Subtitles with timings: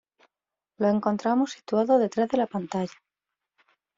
[0.79, 2.91] Lo encontramos situado detrás de la pantalla.